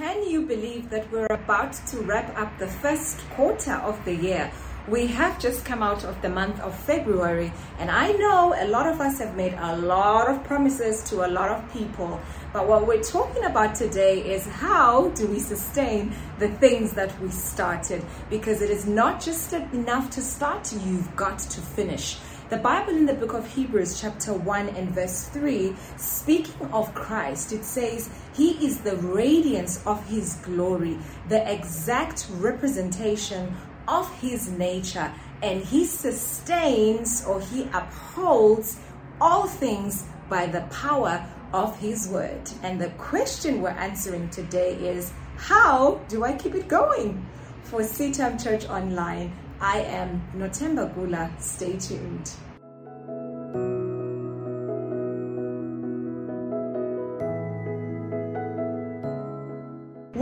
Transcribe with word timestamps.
Can 0.00 0.26
you 0.26 0.46
believe 0.46 0.88
that 0.88 1.12
we're 1.12 1.26
about 1.26 1.74
to 1.88 1.98
wrap 1.98 2.34
up 2.38 2.58
the 2.58 2.66
first 2.66 3.18
quarter 3.32 3.74
of 3.74 4.02
the 4.06 4.14
year? 4.14 4.50
We 4.88 5.06
have 5.08 5.38
just 5.38 5.66
come 5.66 5.82
out 5.82 6.04
of 6.04 6.22
the 6.22 6.30
month 6.30 6.58
of 6.60 6.74
February, 6.74 7.52
and 7.78 7.90
I 7.90 8.12
know 8.12 8.54
a 8.58 8.66
lot 8.66 8.86
of 8.86 8.98
us 8.98 9.18
have 9.18 9.36
made 9.36 9.52
a 9.52 9.76
lot 9.76 10.30
of 10.30 10.42
promises 10.44 11.02
to 11.10 11.26
a 11.26 11.28
lot 11.28 11.50
of 11.50 11.70
people. 11.70 12.18
But 12.54 12.66
what 12.66 12.86
we're 12.86 13.02
talking 13.02 13.44
about 13.44 13.74
today 13.74 14.20
is 14.20 14.46
how 14.46 15.10
do 15.10 15.26
we 15.26 15.38
sustain 15.38 16.14
the 16.38 16.48
things 16.48 16.94
that 16.94 17.12
we 17.20 17.28
started? 17.28 18.02
Because 18.30 18.62
it 18.62 18.70
is 18.70 18.86
not 18.86 19.20
just 19.20 19.52
enough 19.52 20.08
to 20.12 20.22
start, 20.22 20.72
you've 20.72 21.14
got 21.14 21.40
to 21.40 21.60
finish. 21.60 22.16
The 22.50 22.56
Bible 22.56 22.96
in 22.96 23.06
the 23.06 23.14
book 23.14 23.34
of 23.34 23.46
Hebrews, 23.46 24.00
chapter 24.00 24.32
1 24.32 24.70
and 24.70 24.90
verse 24.90 25.28
3, 25.28 25.72
speaking 25.96 26.66
of 26.72 26.92
Christ, 26.94 27.52
it 27.52 27.64
says, 27.64 28.10
He 28.34 28.66
is 28.66 28.80
the 28.80 28.96
radiance 28.96 29.86
of 29.86 30.04
His 30.08 30.34
glory, 30.42 30.98
the 31.28 31.48
exact 31.48 32.26
representation 32.38 33.54
of 33.86 34.12
His 34.20 34.50
nature, 34.50 35.14
and 35.44 35.62
He 35.62 35.84
sustains 35.84 37.24
or 37.24 37.40
He 37.40 37.68
upholds 37.72 38.80
all 39.20 39.46
things 39.46 40.06
by 40.28 40.46
the 40.46 40.62
power 40.72 41.24
of 41.52 41.78
His 41.78 42.08
word. 42.08 42.50
And 42.64 42.80
the 42.80 42.90
question 42.98 43.62
we're 43.62 43.70
answering 43.70 44.28
today 44.30 44.74
is, 44.74 45.12
How 45.36 46.00
do 46.08 46.24
I 46.24 46.32
keep 46.32 46.56
it 46.56 46.66
going? 46.66 47.24
For 47.62 47.84
CITAM 47.84 48.42
Church 48.42 48.68
Online, 48.68 49.32
I 49.62 49.80
am 49.80 50.22
Nothemba 50.34 50.94
Gula. 50.94 51.30
Stay 51.38 51.76
tuned. 51.76 52.32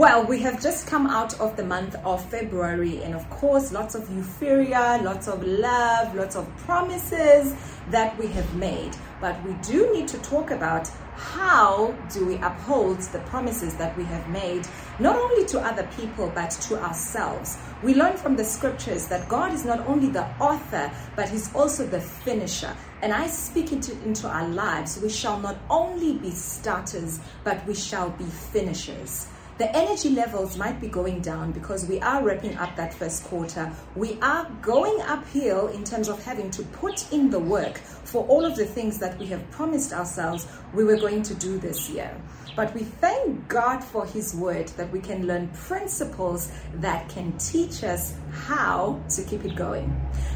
Well, 0.09 0.25
we 0.25 0.39
have 0.39 0.59
just 0.59 0.87
come 0.87 1.05
out 1.05 1.39
of 1.39 1.55
the 1.55 1.63
month 1.63 1.95
of 2.03 2.27
February, 2.31 3.03
and 3.03 3.13
of 3.13 3.29
course, 3.29 3.71
lots 3.71 3.93
of 3.93 4.09
euphoria, 4.09 4.99
lots 5.03 5.27
of 5.27 5.45
love, 5.45 6.15
lots 6.15 6.35
of 6.35 6.47
promises 6.57 7.53
that 7.91 8.17
we 8.17 8.25
have 8.25 8.55
made. 8.55 8.97
But 9.21 9.39
we 9.45 9.53
do 9.61 9.93
need 9.93 10.07
to 10.07 10.17
talk 10.17 10.49
about 10.49 10.87
how 11.13 11.95
do 12.11 12.25
we 12.25 12.37
uphold 12.37 13.01
the 13.01 13.19
promises 13.19 13.75
that 13.75 13.95
we 13.95 14.03
have 14.05 14.27
made, 14.29 14.67
not 14.97 15.15
only 15.15 15.45
to 15.45 15.59
other 15.59 15.87
people, 15.95 16.31
but 16.33 16.49
to 16.49 16.81
ourselves. 16.81 17.59
We 17.83 17.93
learn 17.93 18.17
from 18.17 18.35
the 18.35 18.43
scriptures 18.43 19.07
that 19.09 19.29
God 19.29 19.53
is 19.53 19.63
not 19.63 19.87
only 19.87 20.07
the 20.07 20.25
author, 20.39 20.91
but 21.15 21.29
He's 21.29 21.53
also 21.53 21.85
the 21.85 22.01
finisher. 22.01 22.75
And 23.03 23.13
I 23.13 23.27
speak 23.27 23.71
into, 23.71 23.91
into 24.01 24.27
our 24.27 24.47
lives, 24.49 24.99
we 25.03 25.09
shall 25.09 25.39
not 25.39 25.57
only 25.69 26.13
be 26.13 26.31
starters, 26.31 27.19
but 27.43 27.63
we 27.67 27.75
shall 27.75 28.09
be 28.09 28.25
finishers 28.25 29.27
the 29.59 29.75
energy 29.75 30.09
levels 30.11 30.57
might 30.57 30.79
be 30.79 30.87
going 30.87 31.19
down 31.19 31.51
because 31.51 31.85
we 31.85 31.99
are 31.99 32.23
wrapping 32.23 32.57
up 32.57 32.77
that 32.77 32.93
first 32.93 33.25
quarter. 33.25 33.69
We 33.93 34.17
are 34.21 34.49
going 34.61 35.01
uphill 35.01 35.67
in 35.67 35.83
terms 35.83 36.07
of 36.07 36.23
having 36.23 36.49
to 36.51 36.63
put 36.63 37.11
in 37.11 37.29
the 37.29 37.39
work 37.39 37.77
for 38.05 38.25
all 38.27 38.45
of 38.45 38.55
the 38.55 38.65
things 38.65 38.97
that 38.99 39.19
we 39.19 39.25
have 39.25 39.51
promised 39.51 39.91
ourselves 39.91 40.47
we 40.73 40.85
were 40.85 40.95
going 40.95 41.23
to 41.23 41.33
do 41.33 41.59
this 41.59 41.89
year. 41.89 42.15
But 42.55 42.73
we 42.73 42.81
thank 42.81 43.47
God 43.47 43.83
for 43.83 44.05
His 44.05 44.35
word 44.35 44.67
that 44.69 44.91
we 44.91 44.99
can 44.99 45.27
learn 45.27 45.47
principles 45.49 46.51
that 46.75 47.07
can 47.09 47.37
teach 47.37 47.83
us 47.83 48.15
how 48.31 49.01
to 49.09 49.23
keep 49.23 49.45
it 49.45 49.55
going. 49.55 49.95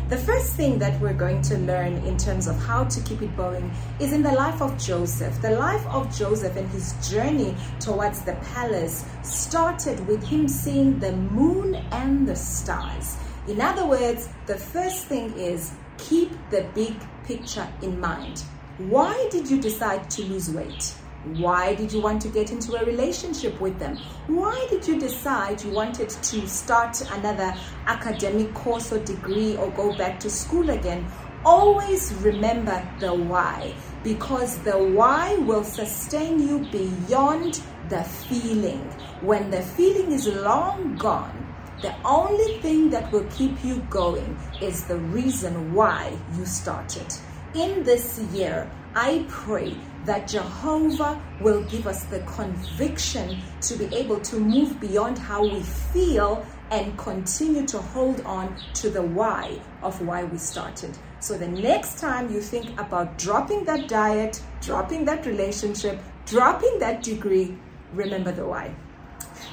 The 0.10 0.18
first 0.18 0.54
thing 0.56 0.80
that 0.80 1.00
we're 1.02 1.14
going 1.14 1.42
to 1.44 1.58
learn 1.58 1.94
in 2.06 2.18
terms 2.18 2.48
of 2.48 2.58
how 2.58 2.84
to 2.86 3.02
keep 3.02 3.22
it 3.22 3.36
going 3.36 3.72
is 4.00 4.14
in 4.14 4.22
the 4.22 4.32
life 4.32 4.62
of 4.62 4.78
Joseph. 4.78 5.42
The 5.42 5.52
life 5.52 5.86
of 5.88 6.16
Joseph 6.16 6.56
and 6.56 6.70
his 6.70 6.94
journey 7.10 7.56
towards 7.80 8.22
the 8.22 8.34
palace 8.54 9.06
started 9.24 10.06
with 10.08 10.24
him 10.24 10.48
seeing 10.48 11.00
the 11.00 11.12
moon 11.12 11.76
and 11.92 12.28
the 12.28 12.36
stars. 12.36 13.18
In 13.48 13.60
other 13.60 13.86
words, 13.86 14.30
the 14.46 14.56
first 14.56 15.06
thing 15.06 15.34
is 15.38 15.74
keep 15.98 16.32
the 16.50 16.66
big 16.74 16.96
picture 17.26 17.68
in 17.82 18.00
mind. 18.00 18.44
Why 18.78 19.28
did 19.32 19.50
you 19.50 19.62
decide 19.62 20.10
to 20.12 20.24
lose 20.24 20.50
weight? 20.50 20.96
Why 21.26 21.74
did 21.74 21.94
you 21.94 22.02
want 22.02 22.22
to 22.24 22.28
get 22.28 22.52
into 22.52 22.76
a 22.76 22.84
relationship 22.84 23.62
with 23.62 23.80
them? 23.80 23.98
Why 24.28 24.68
did 24.70 24.86
you 24.86 25.00
decide 25.00 25.64
you 25.64 25.72
wanted 25.72 26.10
to 26.10 26.48
start 26.48 27.00
another 27.12 27.56
academic 27.88 28.54
course 28.54 28.92
or 28.92 29.00
degree 29.00 29.56
or 29.56 29.72
go 29.72 29.96
back 29.96 30.20
to 30.20 30.30
school 30.30 30.70
again? 30.70 31.08
Always 31.46 32.14
remember 32.16 32.86
the 33.00 33.14
why 33.14 33.74
because 34.04 34.58
the 34.60 34.78
why 34.78 35.36
will 35.36 35.64
sustain 35.64 36.46
you 36.46 36.60
beyond 36.72 37.62
the 37.88 38.04
feeling. 38.04 38.82
When 39.22 39.50
the 39.50 39.62
feeling 39.62 40.12
is 40.12 40.28
long 40.28 40.98
gone, 40.98 41.56
the 41.82 41.96
only 42.04 42.60
thing 42.60 42.90
that 42.90 43.12
will 43.14 43.26
keep 43.26 43.64
you 43.64 43.78
going 43.90 44.38
is 44.62 44.84
the 44.86 44.98
reason 44.98 45.74
why 45.74 46.18
you 46.38 46.46
started. 46.46 47.14
In 47.54 47.84
this 47.84 48.20
year, 48.34 48.70
I 48.96 49.26
pray 49.30 49.76
that 50.06 50.28
Jehovah 50.28 51.22
will 51.40 51.64
give 51.64 51.88
us 51.88 52.04
the 52.06 52.20
conviction 52.22 53.40
to 53.62 53.76
be 53.76 53.86
able 53.96 54.20
to 54.22 54.40
move 54.40 54.80
beyond 54.80 55.18
how 55.18 55.44
we 55.44 55.62
feel 55.62 56.46
and 56.72 56.98
continue 56.98 57.66
to 57.68 57.78
hold 57.78 58.22
on 58.22 58.56
to 58.74 58.90
the 58.90 59.02
why 59.02 59.60
of 59.82 60.02
why 60.02 60.24
we 60.24 60.38
started. 60.38 60.98
So 61.20 61.38
the 61.38 61.48
next 61.48 62.00
time 62.00 62.34
you 62.34 62.42
think 62.42 62.80
about 62.80 63.18
dropping 63.18 63.64
that 63.66 63.88
diet, 63.88 64.42
dropping 64.62 65.06
that 65.06 65.26
relationship, 65.26 66.00
dropping 66.26 66.80
that 66.80 67.04
degree, 67.04 67.58
remember 67.94 68.32
the 68.32 68.46
why. 68.46 68.76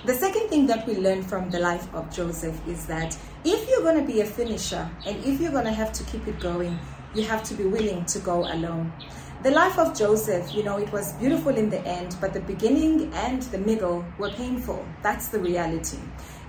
The 0.06 0.14
second 0.14 0.48
thing 0.48 0.66
that 0.66 0.86
we 0.86 0.96
learn 0.96 1.22
from 1.22 1.50
the 1.50 1.60
life 1.60 1.86
of 1.94 2.10
Joseph 2.10 2.58
is 2.66 2.86
that 2.86 3.16
if 3.44 3.68
you're 3.68 3.82
going 3.82 4.04
to 4.04 4.12
be 4.12 4.22
a 4.22 4.24
finisher 4.24 4.88
and 5.06 5.22
if 5.24 5.40
you're 5.40 5.52
going 5.52 5.66
to 5.66 5.72
have 5.72 5.92
to 5.92 6.04
keep 6.04 6.26
it 6.26 6.40
going, 6.40 6.78
you 7.14 7.22
have 7.24 7.42
to 7.44 7.54
be 7.54 7.64
willing 7.64 8.04
to 8.06 8.18
go 8.20 8.44
alone. 8.52 8.92
The 9.42 9.50
life 9.50 9.78
of 9.78 9.96
Joseph, 9.96 10.54
you 10.54 10.62
know, 10.62 10.76
it 10.76 10.92
was 10.92 11.14
beautiful 11.14 11.56
in 11.56 11.70
the 11.70 11.80
end, 11.86 12.14
but 12.20 12.34
the 12.34 12.40
beginning 12.40 13.10
and 13.14 13.40
the 13.44 13.56
middle 13.56 14.04
were 14.18 14.28
painful. 14.28 14.84
That's 15.02 15.28
the 15.28 15.38
reality. 15.38 15.96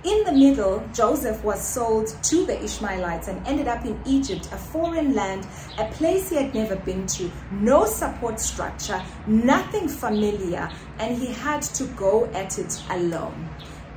In 0.04 0.24
the 0.24 0.32
middle, 0.32 0.86
Joseph 0.92 1.42
was 1.42 1.66
sold 1.66 2.08
to 2.24 2.44
the 2.44 2.62
Ishmaelites 2.62 3.28
and 3.28 3.46
ended 3.46 3.66
up 3.66 3.86
in 3.86 3.98
Egypt, 4.04 4.50
a 4.52 4.58
foreign 4.58 5.14
land, 5.14 5.46
a 5.78 5.86
place 5.92 6.28
he 6.28 6.36
had 6.36 6.54
never 6.54 6.76
been 6.76 7.06
to, 7.06 7.30
no 7.50 7.86
support 7.86 8.38
structure, 8.38 9.02
nothing 9.26 9.88
familiar, 9.88 10.70
and 10.98 11.16
he 11.16 11.32
had 11.32 11.62
to 11.62 11.84
go 11.96 12.26
at 12.34 12.58
it 12.58 12.78
alone. 12.90 13.48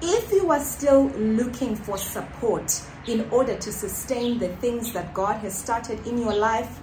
If 0.01 0.31
you 0.31 0.49
are 0.51 0.61
still 0.61 1.07
looking 1.17 1.75
for 1.75 1.97
support 1.97 2.81
in 3.07 3.29
order 3.29 3.57
to 3.57 3.71
sustain 3.73 4.39
the 4.39 4.55
things 4.57 4.93
that 4.93 5.13
God 5.13 5.41
has 5.41 5.57
started 5.57 6.07
in 6.07 6.17
your 6.17 6.33
life, 6.33 6.79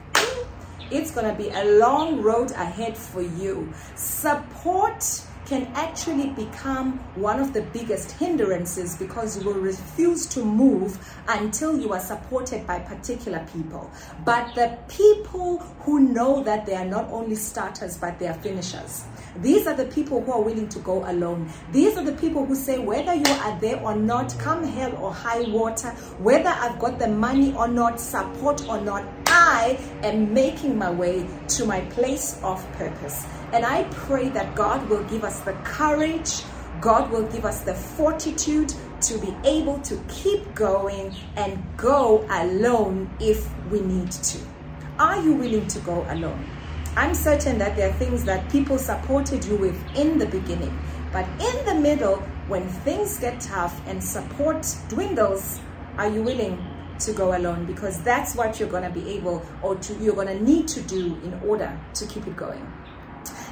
it's 0.92 1.10
going 1.10 1.26
to 1.26 1.34
be 1.34 1.48
a 1.48 1.78
long 1.78 2.20
road 2.20 2.50
ahead 2.52 2.96
for 2.96 3.22
you. 3.22 3.72
Support 3.96 5.24
can 5.46 5.66
actually 5.74 6.28
become 6.30 6.98
one 7.14 7.40
of 7.40 7.52
the 7.52 7.62
biggest 7.62 8.12
hindrances 8.12 8.96
because 8.96 9.38
you 9.38 9.44
will 9.44 9.60
refuse 9.60 10.24
to 10.26 10.44
move 10.44 10.98
until 11.28 11.78
you 11.78 11.92
are 11.92 12.00
supported 12.00 12.66
by 12.66 12.78
particular 12.78 13.44
people. 13.52 13.90
But 14.24 14.54
the 14.54 14.78
people 14.88 15.58
who 15.80 16.00
know 16.00 16.44
that 16.44 16.64
they 16.64 16.74
are 16.74 16.84
not 16.84 17.10
only 17.10 17.34
starters 17.34 17.96
but 17.96 18.18
they 18.18 18.28
are 18.28 18.34
finishers. 18.34 19.04
These 19.36 19.66
are 19.66 19.74
the 19.74 19.86
people 19.86 20.22
who 20.22 20.32
are 20.32 20.42
willing 20.42 20.68
to 20.68 20.78
go 20.80 21.04
alone. 21.10 21.50
These 21.72 21.96
are 21.96 22.04
the 22.04 22.12
people 22.12 22.44
who 22.44 22.54
say, 22.54 22.78
whether 22.78 23.14
you 23.14 23.32
are 23.44 23.58
there 23.60 23.80
or 23.80 23.96
not, 23.96 24.38
come 24.38 24.62
hell 24.62 24.94
or 24.96 25.12
high 25.12 25.42
water, 25.48 25.88
whether 26.18 26.50
I've 26.50 26.78
got 26.78 26.98
the 26.98 27.08
money 27.08 27.54
or 27.54 27.66
not, 27.66 27.98
support 27.98 28.68
or 28.68 28.80
not, 28.80 29.04
I 29.44 29.76
am 30.04 30.32
making 30.32 30.78
my 30.78 30.92
way 30.92 31.26
to 31.48 31.66
my 31.66 31.80
place 31.96 32.38
of 32.44 32.64
purpose. 32.74 33.26
And 33.52 33.66
I 33.66 33.82
pray 33.90 34.28
that 34.28 34.54
God 34.54 34.88
will 34.88 35.02
give 35.04 35.24
us 35.24 35.40
the 35.40 35.52
courage, 35.64 36.42
God 36.80 37.10
will 37.10 37.24
give 37.24 37.44
us 37.44 37.62
the 37.62 37.74
fortitude 37.74 38.72
to 39.00 39.18
be 39.18 39.34
able 39.44 39.80
to 39.80 40.00
keep 40.08 40.54
going 40.54 41.12
and 41.34 41.60
go 41.76 42.24
alone 42.30 43.10
if 43.18 43.50
we 43.68 43.80
need 43.80 44.12
to. 44.12 44.38
Are 45.00 45.20
you 45.20 45.32
willing 45.32 45.66
to 45.66 45.80
go 45.80 46.06
alone? 46.10 46.46
I'm 46.96 47.12
certain 47.12 47.58
that 47.58 47.74
there 47.74 47.90
are 47.90 47.94
things 47.94 48.22
that 48.24 48.48
people 48.48 48.78
supported 48.78 49.44
you 49.44 49.56
with 49.56 49.76
in 49.96 50.18
the 50.18 50.26
beginning, 50.26 50.78
but 51.12 51.26
in 51.40 51.66
the 51.66 51.74
middle, 51.74 52.18
when 52.46 52.68
things 52.68 53.18
get 53.18 53.40
tough 53.40 53.80
and 53.88 54.02
support 54.02 54.64
dwindles, 54.88 55.58
are 55.98 56.08
you 56.08 56.22
willing 56.22 56.64
to 57.02 57.12
go 57.12 57.36
alone? 57.36 57.64
Because 57.66 58.02
that's 58.02 58.34
what 58.34 58.58
you're 58.58 58.68
going 58.68 58.84
to 58.84 58.90
be 58.90 59.10
able 59.10 59.44
or 59.62 59.76
to, 59.76 59.94
you're 59.94 60.14
going 60.14 60.28
to 60.28 60.42
need 60.42 60.68
to 60.68 60.80
do 60.82 61.18
in 61.22 61.40
order 61.46 61.78
to 61.94 62.06
keep 62.06 62.26
it 62.26 62.36
going. 62.36 62.70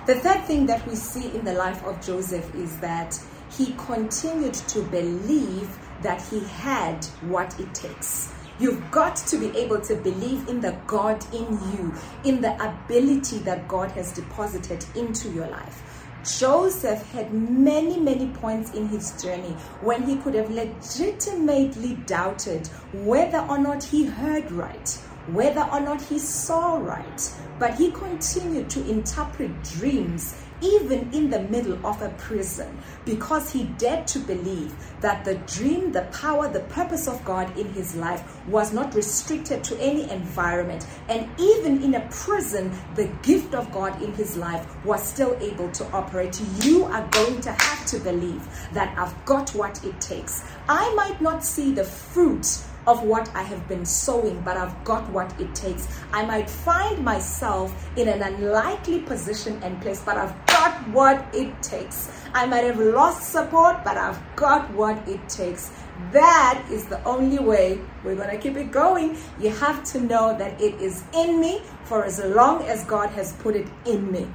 The 0.07 0.15
third 0.17 0.45
thing 0.45 0.67
that 0.67 0.87
we 0.89 0.95
see 0.95 1.31
in 1.31 1.45
the 1.45 1.53
life 1.53 1.85
of 1.85 2.05
Joseph 2.05 2.55
is 2.55 2.79
that 2.79 3.19
he 3.57 3.75
continued 3.77 4.55
to 4.55 4.83
believe 4.83 5.79
that 6.03 6.23
he 6.23 6.41
had 6.41 7.05
what 7.23 7.59
it 7.61 7.75
takes. 7.75 8.33
You've 8.59 8.91
got 8.91 9.17
to 9.17 9.39
be 9.39 9.57
able 9.59 9.81
to 9.81 9.97
believe 9.97 10.49
in 10.49 10.61
the 10.61 10.77
God 10.87 11.25
in 11.35 11.47
you, 11.73 11.95
in 12.25 12.41
the 12.41 12.55
ability 12.63 13.39
that 13.39 13.67
God 13.69 13.91
has 13.93 14.13
deposited 14.13 14.85
into 14.95 15.31
your 15.31 15.47
life. 15.47 16.00
Joseph 16.25 17.11
had 17.13 17.33
many, 17.33 17.99
many 17.99 18.29
points 18.29 18.75
in 18.75 18.89
his 18.89 19.23
journey 19.23 19.57
when 19.83 20.03
he 20.03 20.17
could 20.17 20.35
have 20.35 20.51
legitimately 20.51 21.95
doubted 22.07 22.67
whether 22.93 23.39
or 23.49 23.59
not 23.59 23.83
he 23.83 24.05
heard 24.05 24.51
right, 24.53 24.89
whether 25.29 25.63
or 25.73 25.81
not 25.81 26.03
he 26.03 26.19
saw 26.19 26.77
right. 26.77 27.21
But 27.59 27.75
he 27.77 27.91
continued 27.93 28.69
to 28.71 28.91
interpret 28.91 29.63
dreams 29.63 30.35
even 30.63 31.13
in 31.13 31.31
the 31.31 31.41
middle 31.45 31.79
of 31.87 32.01
a 32.03 32.09
prison, 32.11 32.79
because 33.05 33.53
he 33.53 33.65
dared 33.79 34.07
to 34.09 34.19
believe 34.19 34.75
that 35.01 35.25
the 35.25 35.35
dream, 35.47 35.93
the 35.93 36.03
power, 36.13 36.49
the 36.49 36.61
purpose 36.61 37.09
of 37.09 37.25
God 37.25 37.57
in 37.59 37.73
his 37.73 37.97
life 37.97 38.23
was 38.47 38.73
not 38.73 38.95
restricted 38.95 39.65
to 39.65 39.79
any 39.81 40.11
environment. 40.11 40.87
And 41.09 41.29
even 41.39 41.83
in 41.83 41.95
a 41.95 42.07
prison, 42.11 42.73
the 42.95 43.07
gift 43.23 43.55
of 43.55 43.71
God 43.73 44.03
in 44.03 44.13
his 44.15 44.37
life 44.37 44.67
was 44.85 45.03
still 45.03 45.37
able 45.41 45.71
to 45.73 45.85
operate. 45.93 46.41
You 46.63 46.85
are 46.85 47.07
going 47.11 47.41
to 47.43 47.53
have 47.53 47.87
to 47.87 47.99
believe 47.99 48.47
that 48.73 48.97
I've 48.99 49.25
got 49.25 49.51
what 49.51 49.85
it 49.85 50.01
takes. 50.01 50.45
I 50.69 50.93
might 50.95 51.21
not 51.21 51.45
see 51.45 51.73
the 51.73 51.85
fruit 51.85 52.63
of 52.87 53.03
what 53.03 53.31
I 53.35 53.43
have 53.43 53.69
been 53.69 53.85
sowing, 53.85 54.41
but 54.41 54.57
I've 54.57 54.85
got 54.85 55.09
what 55.11 55.39
it 55.41 55.55
takes. 55.55 55.87
I 56.13 56.25
might 56.25 56.49
find 56.49 57.05
myself 57.05 57.73
in 57.97 58.09
an 58.09 58.23
unlikely 58.23 59.01
position 59.01 59.61
and 59.63 59.81
place, 59.83 60.01
but 60.01 60.17
I've 60.17 60.35
got 60.71 60.89
what 60.89 61.35
it 61.35 61.63
takes. 61.63 62.11
I 62.33 62.47
might 62.47 62.65
have 62.65 62.79
lost 62.79 63.31
support, 63.31 63.83
but 63.85 63.97
I've 63.97 64.21
got 64.37 64.71
what 64.73 64.97
it 65.09 65.29
takes. 65.29 65.71
That 66.13 66.65
is 66.71 66.87
the 66.87 67.03
only 67.05 67.39
way 67.39 67.81
we're 68.05 68.15
going 68.15 68.31
to 68.31 68.39
keep 68.39 68.57
it 68.57 68.71
going. 68.71 69.17
You 69.41 69.51
have 69.51 69.83
to 69.93 70.01
know 70.01 70.37
that 70.39 70.61
it 70.61 70.75
is 70.81 71.03
in 71.15 71.41
me 71.41 71.63
for 71.85 72.05
as 72.05 72.21
long 72.25 72.63
as 72.65 72.85
God 72.85 73.11
has 73.11 73.33
put 73.35 73.57
it 73.57 73.69
in 73.85 74.11
me. 74.11 74.27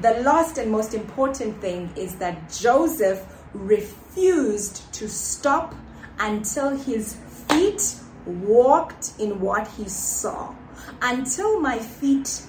The 0.00 0.20
last 0.20 0.58
and 0.58 0.70
most 0.70 0.94
important 0.94 1.60
thing 1.60 1.90
is 1.96 2.16
that 2.16 2.52
Joseph 2.52 3.20
refused 3.52 4.92
to 4.94 5.08
stop 5.08 5.74
until 6.18 6.76
his 6.76 7.16
feet 7.48 7.96
walked 8.24 9.12
in 9.18 9.40
what 9.40 9.66
he 9.68 9.88
saw 9.88 10.54
until 11.00 11.58
my 11.60 11.78
feet 11.78 12.42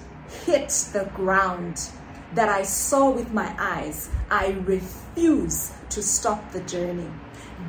hit 0.46 0.68
the 0.92 1.10
ground 1.14 1.90
that 2.34 2.48
I 2.48 2.62
saw 2.64 3.10
with 3.10 3.32
my 3.32 3.54
eyes. 3.58 4.10
I 4.30 4.56
refuse 4.64 5.72
to 5.90 6.02
stop 6.02 6.52
the 6.52 6.60
journey. 6.60 7.10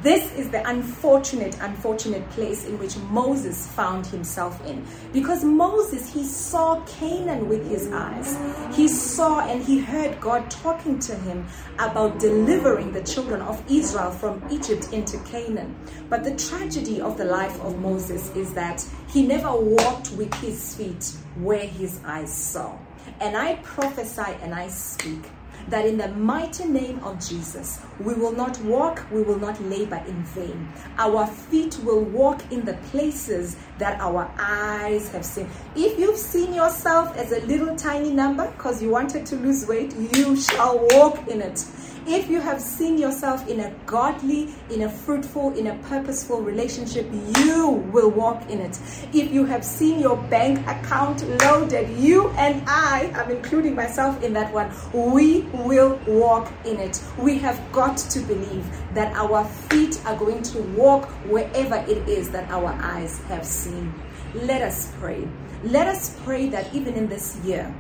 This 0.01 0.31
is 0.33 0.49
the 0.49 0.67
unfortunate, 0.67 1.57
unfortunate 1.61 2.29
place 2.31 2.65
in 2.65 2.77
which 2.77 2.97
Moses 2.97 3.67
found 3.67 4.05
himself 4.05 4.63
in. 4.65 4.85
Because 5.13 5.43
Moses, 5.43 6.13
he 6.13 6.23
saw 6.23 6.81
Canaan 6.85 7.47
with 7.47 7.67
his 7.69 7.91
eyes. 7.91 8.37
He 8.75 8.87
saw 8.87 9.47
and 9.47 9.63
he 9.63 9.79
heard 9.79 10.19
God 10.19 10.51
talking 10.51 10.99
to 10.99 11.15
him 11.15 11.47
about 11.79 12.19
delivering 12.19 12.91
the 12.91 13.03
children 13.03 13.41
of 13.41 13.63
Israel 13.71 14.11
from 14.11 14.43
Egypt 14.51 14.89
into 14.91 15.17
Canaan. 15.19 15.75
But 16.09 16.23
the 16.23 16.35
tragedy 16.35 17.01
of 17.01 17.17
the 17.17 17.25
life 17.25 17.59
of 17.61 17.79
Moses 17.79 18.35
is 18.35 18.53
that 18.53 18.85
he 19.07 19.25
never 19.25 19.51
walked 19.55 20.11
with 20.11 20.33
his 20.35 20.75
feet 20.75 21.13
where 21.37 21.65
his 21.65 21.99
eyes 22.05 22.33
saw. 22.33 22.77
And 23.19 23.35
I 23.37 23.55
prophesy 23.63 24.35
and 24.41 24.53
I 24.53 24.67
speak 24.67 25.23
that 25.69 25.85
in 25.85 25.97
the 25.97 26.09
mighty 26.09 26.65
name 26.65 26.99
of 27.03 27.25
Jesus, 27.25 27.79
we 27.99 28.13
will 28.13 28.31
not 28.31 28.59
walk, 28.61 29.05
we 29.11 29.21
will 29.21 29.39
not 29.39 29.61
labor 29.63 30.01
in 30.07 30.23
vain. 30.23 30.67
Our 30.97 31.27
feet 31.27 31.77
will 31.83 32.01
walk 32.01 32.51
in 32.51 32.65
the 32.65 32.73
places 32.91 33.55
that 33.77 33.99
our 33.99 34.29
eyes 34.39 35.09
have 35.11 35.25
seen. 35.25 35.49
If 35.75 35.99
you've 35.99 36.17
seen 36.17 36.53
yourself 36.53 37.15
as 37.17 37.31
a 37.31 37.41
little 37.45 37.75
tiny 37.75 38.11
number 38.11 38.49
because 38.51 38.81
you 38.81 38.89
wanted 38.89 39.25
to 39.27 39.35
lose 39.35 39.67
weight, 39.67 39.95
you 40.15 40.35
shall 40.35 40.87
walk 40.91 41.27
in 41.27 41.41
it. 41.41 41.65
If 42.07 42.29
you 42.29 42.39
have 42.39 42.61
seen 42.61 42.99
yourself 42.99 43.47
in 43.47 43.61
a 43.61 43.73
godly, 43.87 44.53
in 44.69 44.83
a 44.83 44.89
fruitful, 44.89 45.57
in 45.57 45.65
a 45.67 45.75
purposeful 45.89 46.39
relationship, 46.39 47.07
you 47.39 47.69
will 47.91 48.11
walk 48.11 48.47
in 48.47 48.59
it. 48.59 48.79
If 49.11 49.31
you 49.31 49.43
have 49.45 49.65
seen 49.65 49.99
your 49.99 50.15
bank 50.15 50.59
account 50.67 51.27
loaded, 51.41 51.89
you 51.97 52.29
and 52.37 52.61
I, 52.67 53.11
I'm 53.15 53.31
including 53.31 53.73
myself 53.73 54.21
in 54.23 54.33
that 54.33 54.53
one, 54.53 54.71
we 54.93 55.41
will 55.65 55.99
walk 56.05 56.51
in 56.63 56.79
it. 56.79 57.01
We 57.17 57.39
have 57.39 57.59
got 57.71 57.84
to 57.93 58.19
believe 58.21 58.65
that 58.93 59.15
our 59.15 59.45
feet 59.45 60.01
are 60.05 60.15
going 60.15 60.41
to 60.43 60.61
walk 60.77 61.05
wherever 61.29 61.75
it 61.75 62.07
is 62.09 62.29
that 62.31 62.49
our 62.49 62.73
eyes 62.81 63.21
have 63.23 63.45
seen. 63.45 63.93
Let 64.33 64.61
us 64.61 64.91
pray. 64.99 65.27
Let 65.63 65.87
us 65.87 66.17
pray 66.23 66.49
that 66.49 66.73
even 66.73 66.95
in 66.95 67.07
this 67.07 67.37
year, 67.43 67.73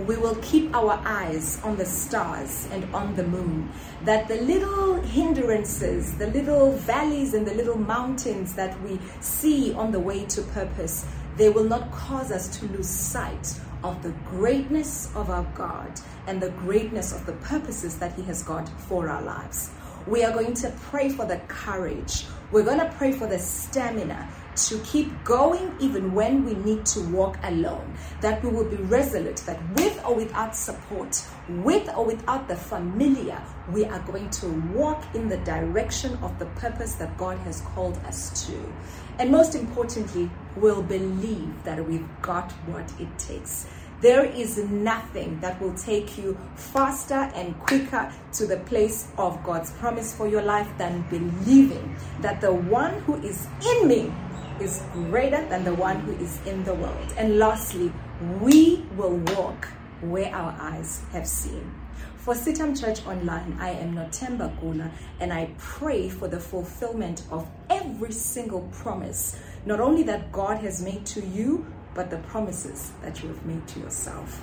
we 0.00 0.16
will 0.16 0.36
keep 0.36 0.74
our 0.74 1.00
eyes 1.06 1.58
on 1.64 1.76
the 1.76 1.84
stars 1.86 2.68
and 2.72 2.84
on 2.94 3.14
the 3.16 3.22
moon. 3.22 3.70
That 4.04 4.28
the 4.28 4.36
little 4.36 5.00
hindrances, 5.00 6.14
the 6.18 6.26
little 6.26 6.72
valleys 6.72 7.34
and 7.34 7.46
the 7.46 7.54
little 7.54 7.78
mountains 7.78 8.54
that 8.54 8.80
we 8.82 8.98
see 9.20 9.72
on 9.74 9.92
the 9.92 10.00
way 10.00 10.24
to 10.26 10.42
purpose, 10.42 11.06
they 11.36 11.48
will 11.48 11.64
not 11.64 11.90
cause 11.92 12.30
us 12.30 12.58
to 12.58 12.66
lose 12.68 12.88
sight 12.88 13.58
of 13.90 14.02
the 14.02 14.10
greatness 14.28 15.14
of 15.14 15.30
our 15.30 15.44
God 15.54 16.00
and 16.26 16.42
the 16.42 16.50
greatness 16.50 17.12
of 17.12 17.24
the 17.24 17.34
purposes 17.34 17.98
that 17.98 18.12
He 18.14 18.22
has 18.22 18.42
got 18.42 18.68
for 18.88 19.08
our 19.08 19.22
lives. 19.22 19.70
We 20.06 20.24
are 20.24 20.32
going 20.32 20.54
to 20.54 20.70
pray 20.90 21.08
for 21.08 21.24
the 21.24 21.38
courage. 21.46 22.26
We're 22.50 22.64
going 22.64 22.80
to 22.80 22.92
pray 22.96 23.12
for 23.12 23.26
the 23.26 23.38
stamina 23.38 24.28
to 24.56 24.78
keep 24.80 25.24
going 25.24 25.74
even 25.80 26.14
when 26.14 26.44
we 26.44 26.54
need 26.54 26.84
to 26.86 27.00
walk 27.08 27.38
alone. 27.44 27.96
That 28.20 28.42
we 28.42 28.50
will 28.50 28.64
be 28.64 28.76
resolute 28.76 29.36
that 29.46 29.60
with 29.74 30.02
or 30.04 30.14
without 30.14 30.56
support, 30.56 31.22
with 31.48 31.88
or 31.96 32.04
without 32.04 32.48
the 32.48 32.56
familiar, 32.56 33.40
we 33.72 33.84
are 33.84 34.00
going 34.00 34.30
to 34.30 34.48
walk 34.74 35.04
in 35.14 35.28
the 35.28 35.38
direction 35.38 36.16
of 36.22 36.38
the 36.38 36.46
purpose 36.56 36.94
that 36.94 37.16
God 37.16 37.38
has 37.38 37.60
called 37.60 37.96
us 38.06 38.46
to. 38.46 38.72
And 39.18 39.30
most 39.30 39.54
importantly, 39.54 40.30
we'll 40.56 40.82
believe 40.82 41.62
that 41.64 41.86
we've 41.86 42.08
got 42.22 42.52
what 42.66 42.90
it 43.00 43.18
takes. 43.18 43.66
There 44.02 44.26
is 44.26 44.58
nothing 44.58 45.40
that 45.40 45.60
will 45.60 45.72
take 45.72 46.18
you 46.18 46.36
faster 46.54 47.30
and 47.34 47.58
quicker 47.60 48.12
to 48.34 48.46
the 48.46 48.58
place 48.58 49.08
of 49.16 49.42
God's 49.42 49.70
promise 49.72 50.14
for 50.14 50.28
your 50.28 50.42
life 50.42 50.68
than 50.76 51.02
believing 51.08 51.96
that 52.20 52.42
the 52.42 52.52
one 52.52 52.92
who 53.02 53.14
is 53.22 53.46
in 53.64 53.88
me 53.88 54.12
is 54.60 54.82
greater 54.92 55.44
than 55.48 55.64
the 55.64 55.74
one 55.74 56.00
who 56.00 56.12
is 56.12 56.40
in 56.46 56.64
the 56.64 56.74
world. 56.74 57.12
And 57.16 57.38
lastly, 57.38 57.92
we 58.40 58.84
will 58.96 59.16
walk 59.36 59.68
where 60.00 60.34
our 60.34 60.56
eyes 60.60 61.02
have 61.12 61.26
seen. 61.26 61.72
For 62.16 62.34
CITAM 62.34 62.74
Church 62.80 63.06
Online, 63.06 63.56
I 63.60 63.70
am 63.70 63.94
Nothemba 63.94 64.60
Gula, 64.60 64.90
and 65.20 65.32
I 65.32 65.50
pray 65.58 66.08
for 66.08 66.26
the 66.26 66.40
fulfillment 66.40 67.22
of 67.30 67.48
every 67.70 68.12
single 68.12 68.68
promise, 68.72 69.38
not 69.64 69.80
only 69.80 70.02
that 70.04 70.32
God 70.32 70.58
has 70.58 70.82
made 70.82 71.06
to 71.06 71.24
you, 71.24 71.64
but 71.94 72.10
the 72.10 72.18
promises 72.18 72.92
that 73.02 73.22
you 73.22 73.28
have 73.28 73.46
made 73.46 73.66
to 73.68 73.80
yourself. 73.80 74.42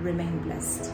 Remain 0.00 0.38
blessed. 0.44 0.92